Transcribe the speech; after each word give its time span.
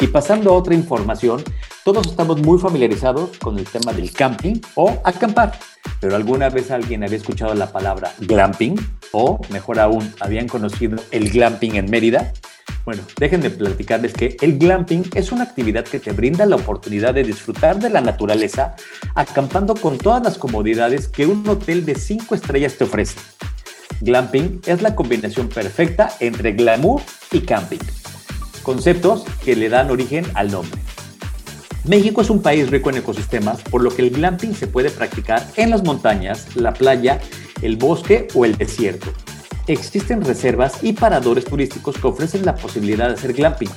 Y 0.00 0.08
pasando 0.08 0.50
a 0.50 0.54
otra 0.54 0.74
información, 0.74 1.44
todos 1.84 2.08
estamos 2.08 2.42
muy 2.42 2.58
familiarizados 2.58 3.38
con 3.38 3.56
el 3.56 3.66
tema 3.66 3.92
del 3.92 4.10
camping 4.10 4.56
o 4.74 5.00
acampar, 5.04 5.56
pero 6.00 6.16
¿alguna 6.16 6.48
vez 6.48 6.72
alguien 6.72 7.04
había 7.04 7.18
escuchado 7.18 7.54
la 7.54 7.70
palabra 7.70 8.14
glamping? 8.18 8.74
O, 9.12 9.40
mejor 9.50 9.78
aún, 9.78 10.12
habían 10.18 10.48
conocido 10.48 11.00
el 11.12 11.30
glamping 11.30 11.76
en 11.76 11.88
Mérida? 11.88 12.32
Bueno, 12.84 13.02
déjenme 13.20 13.48
platicarles 13.48 14.12
que 14.12 14.36
el 14.40 14.58
glamping 14.58 15.04
es 15.14 15.30
una 15.30 15.44
actividad 15.44 15.84
que 15.84 16.00
te 16.00 16.10
brinda 16.10 16.46
la 16.46 16.56
oportunidad 16.56 17.14
de 17.14 17.22
disfrutar 17.22 17.78
de 17.78 17.90
la 17.90 18.00
naturaleza 18.00 18.74
acampando 19.14 19.76
con 19.76 19.98
todas 19.98 20.20
las 20.24 20.36
comodidades 20.36 21.06
que 21.06 21.26
un 21.26 21.48
hotel 21.48 21.86
de 21.86 21.94
5 21.94 22.34
estrellas 22.34 22.76
te 22.76 22.82
ofrece. 22.82 23.20
Glamping 24.02 24.60
es 24.66 24.82
la 24.82 24.94
combinación 24.94 25.48
perfecta 25.48 26.12
entre 26.20 26.52
glamour 26.52 27.00
y 27.30 27.40
camping 27.40 27.78
conceptos 28.62 29.24
que 29.44 29.56
le 29.56 29.68
dan 29.68 29.90
origen 29.90 30.24
al 30.34 30.50
nombre. 30.50 30.80
México 31.84 32.22
es 32.22 32.30
un 32.30 32.42
país 32.42 32.70
rico 32.70 32.90
en 32.90 32.98
ecosistemas, 32.98 33.60
por 33.62 33.82
lo 33.82 33.90
que 33.90 34.02
el 34.02 34.10
glamping 34.10 34.54
se 34.54 34.68
puede 34.68 34.90
practicar 34.90 35.44
en 35.56 35.70
las 35.70 35.82
montañas, 35.82 36.54
la 36.54 36.72
playa, 36.72 37.20
el 37.60 37.76
bosque 37.76 38.28
o 38.34 38.44
el 38.44 38.56
desierto. 38.56 39.12
Existen 39.66 40.24
reservas 40.24 40.82
y 40.82 40.92
paradores 40.92 41.44
turísticos 41.44 41.96
que 41.98 42.06
ofrecen 42.06 42.44
la 42.44 42.54
posibilidad 42.54 43.08
de 43.08 43.14
hacer 43.14 43.32
glamping. 43.32 43.70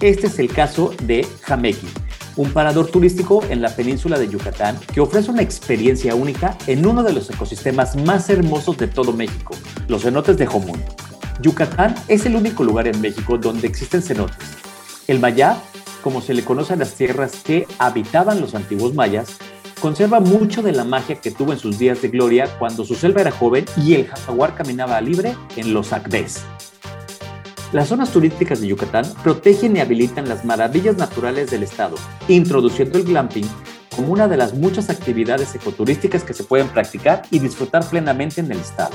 Este 0.00 0.26
es 0.26 0.38
el 0.38 0.48
caso 0.48 0.94
de 1.02 1.26
Jameki, 1.42 1.88
un 2.36 2.50
parador 2.50 2.88
turístico 2.88 3.42
en 3.48 3.62
la 3.62 3.74
península 3.74 4.18
de 4.18 4.28
Yucatán 4.28 4.78
que 4.92 5.00
ofrece 5.00 5.30
una 5.30 5.42
experiencia 5.42 6.14
única 6.14 6.56
en 6.66 6.86
uno 6.86 7.02
de 7.02 7.12
los 7.12 7.30
ecosistemas 7.30 7.96
más 7.96 8.28
hermosos 8.30 8.76
de 8.76 8.88
todo 8.88 9.12
México, 9.12 9.54
los 9.88 10.02
cenotes 10.02 10.36
de 10.36 10.46
Jomún. 10.46 10.82
Yucatán 11.40 11.94
es 12.08 12.26
el 12.26 12.36
único 12.36 12.64
lugar 12.64 12.86
en 12.88 13.00
México 13.00 13.38
donde 13.38 13.66
existen 13.66 14.02
cenotes. 14.02 14.36
El 15.06 15.20
Mayá, 15.20 15.56
como 16.02 16.20
se 16.20 16.34
le 16.34 16.44
conoce 16.44 16.74
a 16.74 16.76
las 16.76 16.94
tierras 16.94 17.36
que 17.44 17.66
habitaban 17.78 18.40
los 18.40 18.54
antiguos 18.54 18.94
mayas, 18.94 19.36
conserva 19.80 20.20
mucho 20.20 20.62
de 20.62 20.72
la 20.72 20.84
magia 20.84 21.20
que 21.20 21.30
tuvo 21.30 21.52
en 21.52 21.58
sus 21.58 21.78
días 21.78 22.00
de 22.00 22.08
gloria 22.08 22.48
cuando 22.58 22.84
su 22.84 22.94
selva 22.94 23.20
era 23.20 23.30
joven 23.30 23.66
y 23.76 23.94
el 23.94 24.06
jaguar 24.06 24.54
caminaba 24.54 25.00
libre 25.00 25.36
en 25.56 25.74
los 25.74 25.92
Acdés. 25.92 26.44
Las 27.72 27.88
zonas 27.88 28.10
turísticas 28.10 28.60
de 28.60 28.68
Yucatán 28.68 29.04
protegen 29.22 29.76
y 29.76 29.80
habilitan 29.80 30.28
las 30.28 30.44
maravillas 30.44 30.96
naturales 30.96 31.50
del 31.50 31.62
estado, 31.62 31.96
introduciendo 32.28 32.98
el 32.98 33.04
glamping 33.04 33.46
como 33.96 34.12
una 34.12 34.28
de 34.28 34.36
las 34.36 34.54
muchas 34.54 34.90
actividades 34.90 35.54
ecoturísticas 35.54 36.24
que 36.24 36.34
se 36.34 36.44
pueden 36.44 36.68
practicar 36.68 37.22
y 37.30 37.38
disfrutar 37.38 37.88
plenamente 37.88 38.40
en 38.40 38.50
el 38.50 38.58
estado. 38.58 38.94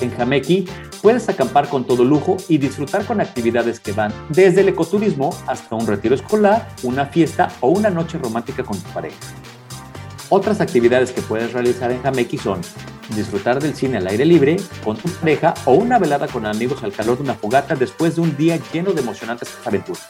En 0.00 0.10
Jamequi 0.10 0.68
puedes 1.00 1.28
acampar 1.28 1.68
con 1.68 1.86
todo 1.86 2.04
lujo 2.04 2.36
y 2.48 2.58
disfrutar 2.58 3.04
con 3.04 3.20
actividades 3.20 3.78
que 3.78 3.92
van 3.92 4.12
desde 4.30 4.62
el 4.62 4.68
ecoturismo 4.68 5.30
hasta 5.46 5.76
un 5.76 5.86
retiro 5.86 6.14
escolar, 6.14 6.68
una 6.82 7.06
fiesta 7.06 7.48
o 7.60 7.68
una 7.68 7.90
noche 7.90 8.18
romántica 8.18 8.64
con 8.64 8.78
tu 8.78 8.90
pareja. 8.90 9.16
Otras 10.28 10.60
actividades 10.60 11.12
que 11.12 11.20
puedes 11.20 11.52
realizar 11.52 11.92
en 11.92 12.02
Jamequi 12.02 12.38
son 12.38 12.60
disfrutar 13.14 13.62
del 13.62 13.74
cine 13.74 13.98
al 13.98 14.06
aire 14.06 14.24
libre 14.24 14.56
con 14.84 14.96
tu 14.96 15.08
pareja 15.08 15.54
o 15.64 15.72
una 15.72 15.98
velada 15.98 16.28
con 16.28 16.46
amigos 16.46 16.82
al 16.82 16.92
calor 16.92 17.16
de 17.16 17.24
una 17.24 17.34
fogata 17.34 17.74
después 17.74 18.16
de 18.16 18.22
un 18.22 18.36
día 18.36 18.58
lleno 18.72 18.92
de 18.92 19.00
emocionantes 19.00 19.50
aventuras. 19.64 20.08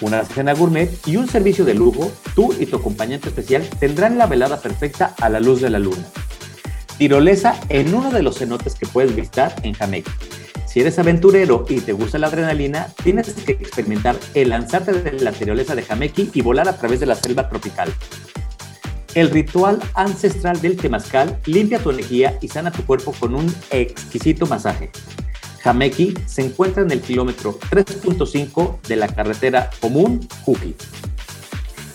Una 0.00 0.24
cena 0.24 0.52
gourmet 0.52 0.90
y 1.06 1.16
un 1.16 1.28
servicio 1.28 1.64
de 1.64 1.74
lujo, 1.74 2.12
tú 2.34 2.54
y 2.58 2.66
tu 2.66 2.76
acompañante 2.76 3.28
especial 3.28 3.68
tendrán 3.78 4.18
la 4.18 4.26
velada 4.26 4.60
perfecta 4.60 5.14
a 5.20 5.28
la 5.28 5.40
luz 5.40 5.60
de 5.60 5.70
la 5.70 5.78
luna 5.78 6.04
tirolesa 6.98 7.58
en 7.68 7.94
uno 7.94 8.10
de 8.10 8.22
los 8.22 8.38
cenotes 8.38 8.74
que 8.74 8.86
puedes 8.86 9.14
visitar 9.14 9.54
en 9.62 9.74
Jamaica. 9.74 10.12
Si 10.66 10.80
eres 10.80 10.98
aventurero 10.98 11.64
y 11.68 11.80
te 11.80 11.92
gusta 11.92 12.18
la 12.18 12.26
adrenalina, 12.26 12.88
tienes 13.02 13.32
que 13.32 13.52
experimentar 13.52 14.16
el 14.34 14.50
lanzarte 14.50 14.92
de 14.92 15.12
la 15.20 15.32
tirolesa 15.32 15.74
de 15.74 15.82
Jamequi 15.82 16.30
y 16.34 16.42
volar 16.42 16.68
a 16.68 16.76
través 16.76 17.00
de 17.00 17.06
la 17.06 17.14
selva 17.14 17.48
tropical. 17.48 17.92
El 19.16 19.30
ritual 19.30 19.80
ancestral 19.94 20.60
del 20.60 20.76
temazcal 20.76 21.38
limpia 21.46 21.78
tu 21.78 21.88
energía 21.88 22.36
y 22.42 22.48
sana 22.48 22.70
tu 22.70 22.84
cuerpo 22.84 23.14
con 23.18 23.34
un 23.34 23.46
exquisito 23.70 24.44
masaje. 24.46 24.90
Jamequi 25.64 26.12
se 26.26 26.42
encuentra 26.42 26.82
en 26.82 26.90
el 26.90 27.00
kilómetro 27.00 27.58
3.5 27.70 28.82
de 28.82 28.96
la 28.96 29.08
carretera 29.08 29.70
común 29.80 30.20
Juki. 30.44 30.74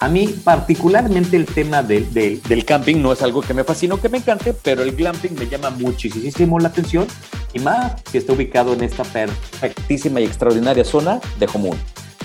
A 0.00 0.10
mí 0.10 0.28
particularmente 0.44 1.38
el 1.38 1.46
tema 1.46 1.82
del, 1.82 2.12
del, 2.12 2.64
camping 2.66 2.96
no 2.96 3.14
es 3.14 3.22
algo 3.22 3.40
que 3.40 3.54
me 3.54 3.64
fascine 3.64 3.94
o 3.94 4.00
que 4.00 4.10
me 4.10 4.18
encante, 4.18 4.52
pero 4.52 4.82
el 4.82 4.94
glamping 4.94 5.36
me 5.38 5.48
llama 5.48 5.70
muchísimo 5.70 6.58
la 6.58 6.68
atención 6.68 7.06
y 7.54 7.60
más 7.60 7.94
si 8.12 8.18
está 8.18 8.34
ubicado 8.34 8.74
en 8.74 8.82
esta 8.82 9.04
perfectísima 9.04 10.20
y 10.20 10.24
extraordinaria 10.24 10.84
zona 10.84 11.18
de 11.38 11.46
Jomún. 11.46 11.78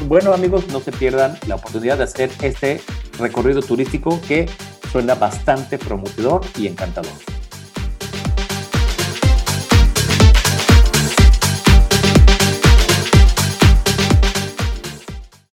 Bueno 0.06 0.34
amigos, 0.34 0.68
no 0.68 0.82
se 0.82 0.92
pierdan 0.92 1.38
la 1.48 1.56
oportunidad 1.56 1.98
de 1.98 2.04
hacer 2.04 2.30
este 2.42 2.82
recorrido 3.18 3.62
turístico 3.62 4.20
que 4.28 4.50
suena 4.92 5.16
bastante 5.16 5.78
prometedor 5.78 6.42
y 6.58 6.68
encantador. 6.68 7.41